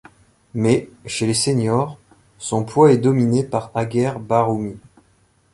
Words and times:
Mais, 0.55 0.89
chez 1.05 1.27
les 1.27 1.35
seniors, 1.35 1.99
son 2.39 2.63
poids 2.65 2.91
est 2.91 2.97
dominé 2.97 3.43
par 3.43 3.69
Hager 3.75 4.13
Barhoumi. 4.19 4.79